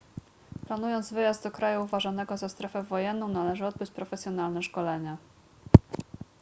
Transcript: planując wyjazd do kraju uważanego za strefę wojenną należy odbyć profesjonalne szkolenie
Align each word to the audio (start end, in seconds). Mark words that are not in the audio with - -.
planując 0.67 1.13
wyjazd 1.13 1.43
do 1.43 1.51
kraju 1.51 1.83
uważanego 1.83 2.37
za 2.37 2.49
strefę 2.49 2.83
wojenną 2.83 3.27
należy 3.27 3.65
odbyć 3.65 3.91
profesjonalne 3.91 4.63
szkolenie 4.63 5.17